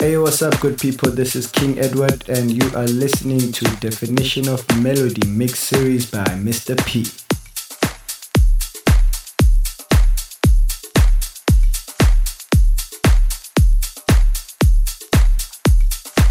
Hey, 0.00 0.16
what's 0.16 0.42
up, 0.42 0.60
good 0.60 0.78
people? 0.78 1.10
This 1.10 1.34
is 1.34 1.48
King 1.48 1.76
Edward, 1.76 2.28
and 2.28 2.52
you 2.52 2.70
are 2.76 2.86
listening 2.86 3.50
to 3.50 3.64
Definition 3.80 4.46
of 4.48 4.64
Melody 4.80 5.26
Mix 5.26 5.58
Series 5.58 6.08
by 6.08 6.22
Mr. 6.38 6.78
P. 6.86 7.04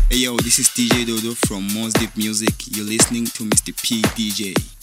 Hey, 0.09 0.23
yo, 0.23 0.37
this 0.37 0.59
is 0.59 0.69
DJ 0.69 1.05
Dodo 1.05 1.35
from 1.35 1.67
Mons 1.73 1.91
Deep 1.95 2.15
Music. 2.15 2.53
You're 2.67 2.85
listening 2.85 3.25
to 3.25 3.43
Mr. 3.43 3.75
P 3.83 4.01
DJ. 4.01 4.76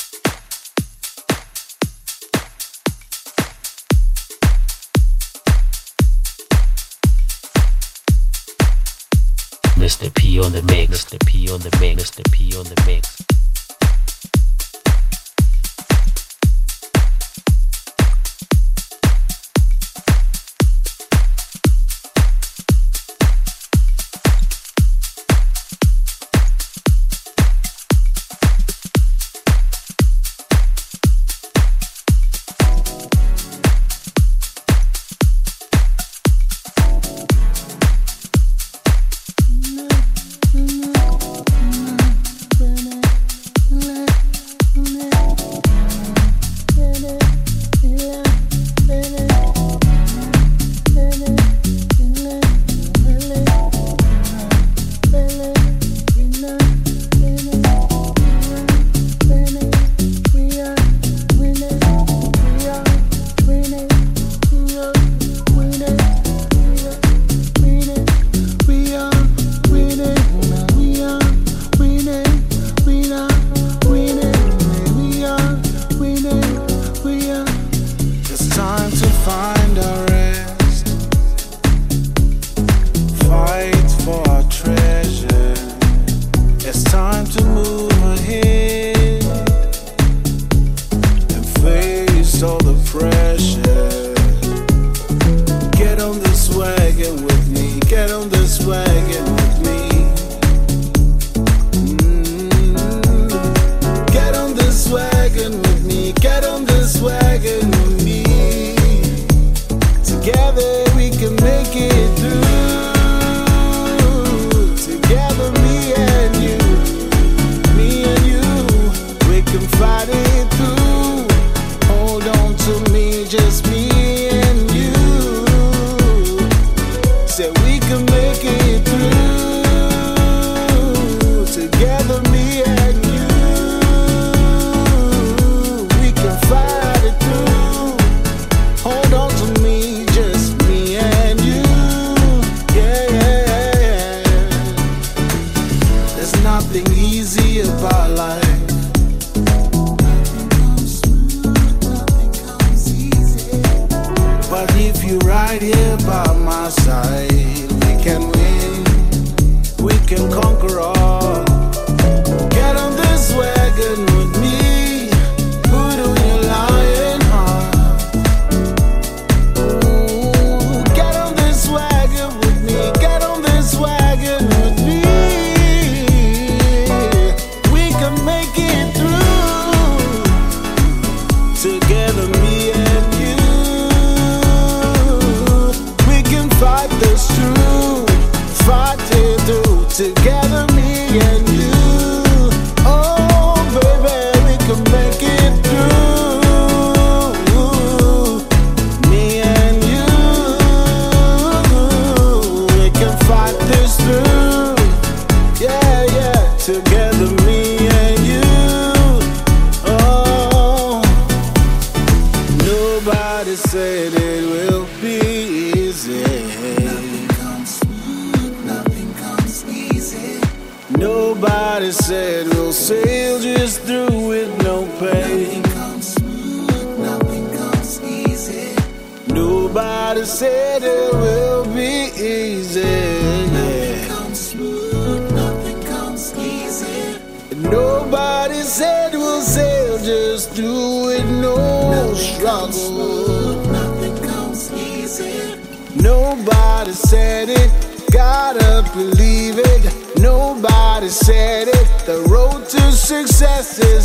Mr. 9.84 10.14
P 10.14 10.40
on 10.40 10.50
the 10.52 10.62
mix, 10.62 11.04
Mr. 11.04 11.26
P 11.26 11.50
on 11.50 11.60
the 11.60 11.68
mix, 11.78 12.10
Mr. 12.10 12.32
P 12.32 12.56
on 12.56 12.64
the 12.64 12.82
mix. 12.86 13.33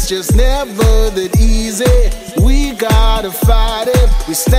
just 0.10 0.36
never 0.36 1.12
that 1.12 1.40
easy. 1.40 1.86
We 2.44 2.72
gotta 2.74 3.30
fight 3.30 3.90
it. 3.90 4.10
We 4.28 4.34
stand 4.34 4.59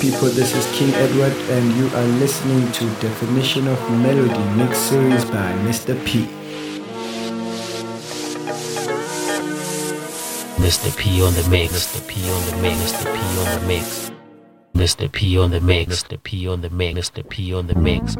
people, 0.00 0.28
this 0.28 0.54
is 0.54 0.64
King 0.78 0.94
Edward, 0.94 1.32
and 1.50 1.72
you 1.76 1.88
are 1.96 2.06
listening 2.20 2.70
to 2.72 2.84
Definition 3.00 3.66
of 3.66 3.78
Melody 3.90 4.44
mix 4.56 4.78
series 4.78 5.24
by 5.24 5.52
Mr. 5.66 5.94
P. 6.06 6.26
Mr. 10.62 10.96
P 10.96 11.22
on 11.22 11.34
the 11.34 11.48
mix, 11.50 11.72
Mr. 11.72 12.06
P 12.06 12.30
on 12.30 12.44
the 12.46 12.56
mix, 12.62 12.92
Mr. 12.92 13.12
P 13.12 13.38
on 13.38 13.50
the 13.50 13.66
mix, 13.66 14.10
Mr. 14.74 15.12
P 15.12 15.38
on 15.38 15.50
the 15.50 15.60
mix, 15.60 16.02
Mr. 16.02 16.22
P 16.22 16.48
on 16.48 16.60
the 16.60 16.70
mix, 16.70 17.10
Mr. 17.10 17.28
P 17.28 17.54
on 17.54 17.66
the 17.66 17.74
mix. 17.74 18.14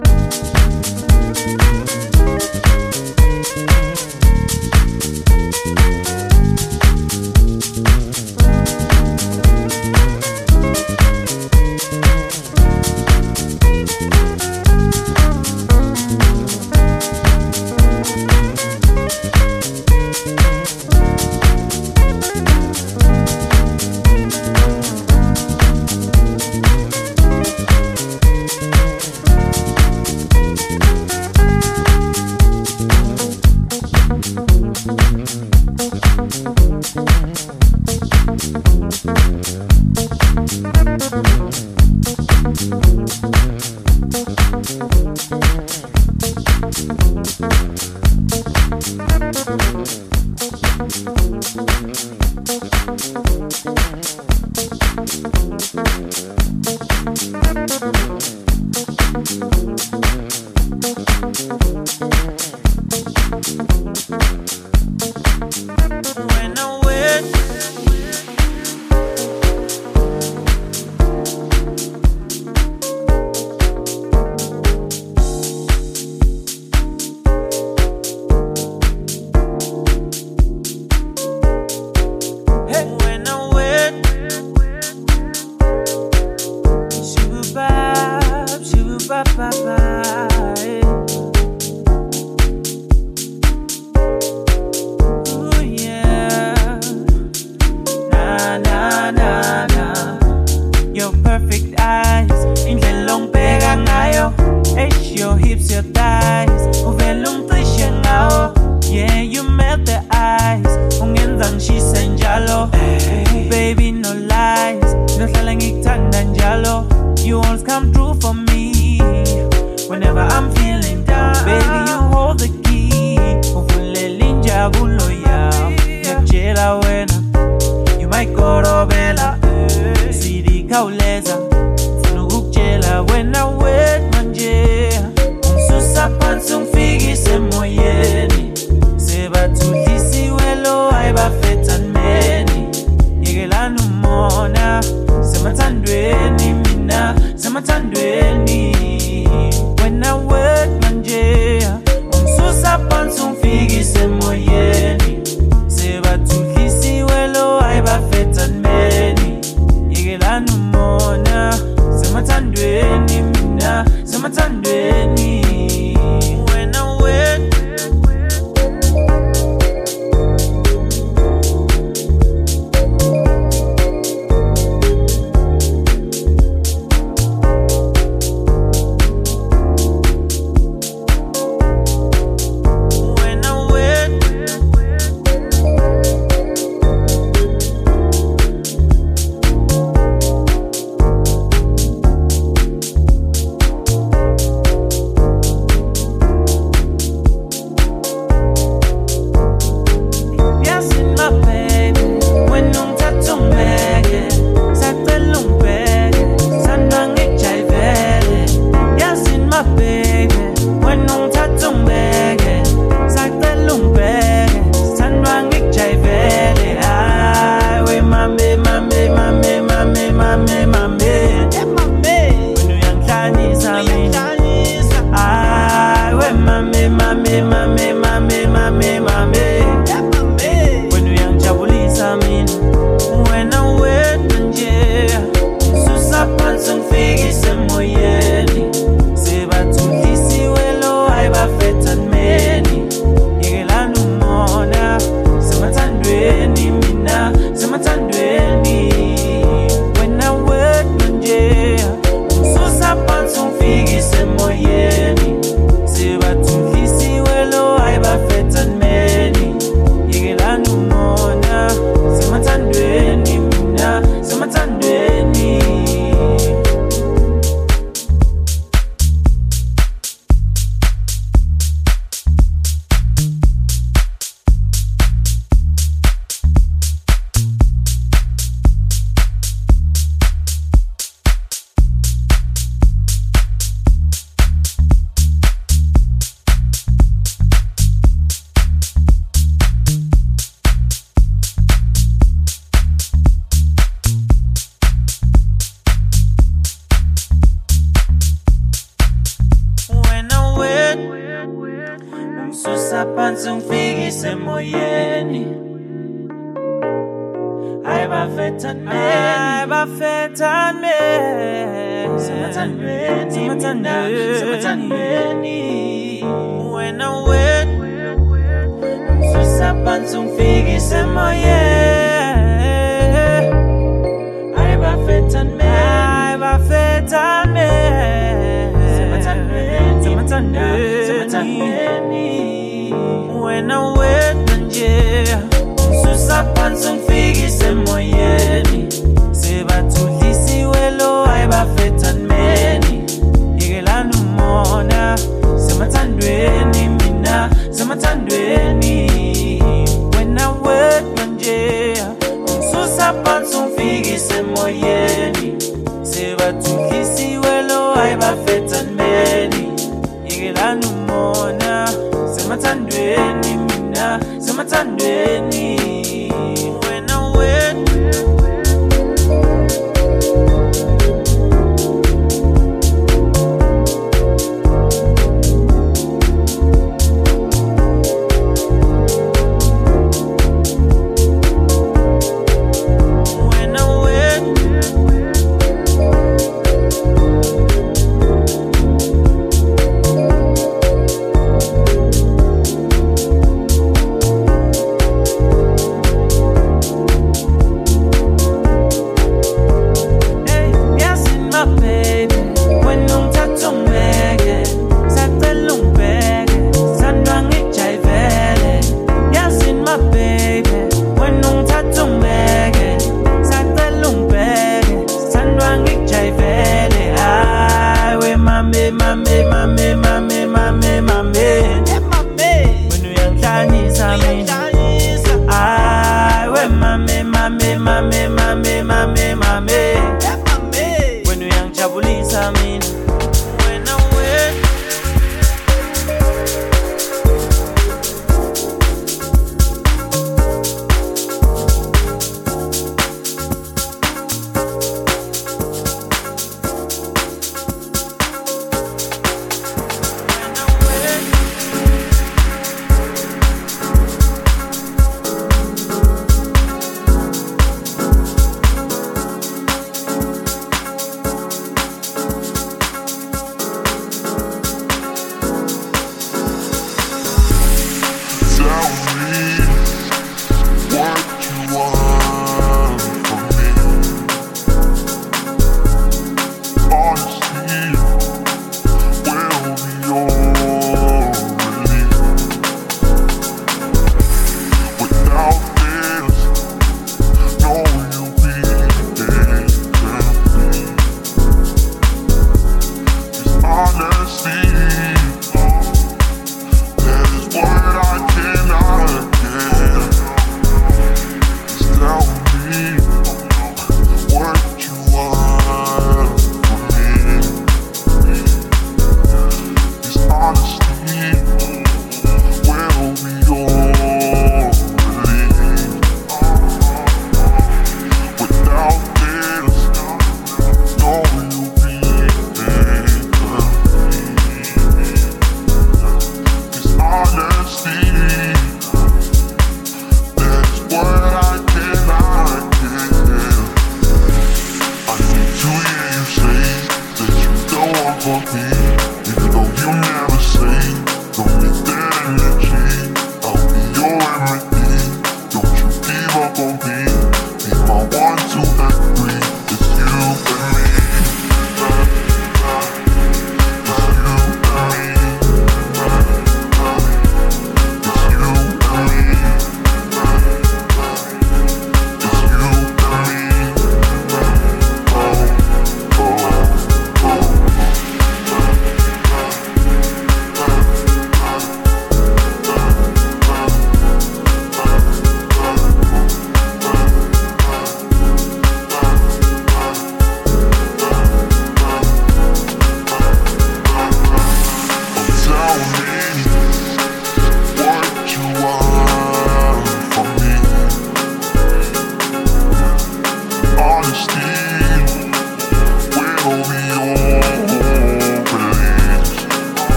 me. 165.19 165.58